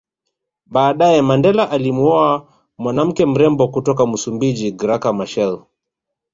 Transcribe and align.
Baadaye 0.65 1.21
Mandela 1.21 1.69
alimuoa 1.71 2.49
mwanawake 2.77 3.25
mrembo 3.25 3.67
kutoka 3.67 4.07
Msumbiji 4.07 4.71
Graca 4.71 5.13
Machel 5.13 5.61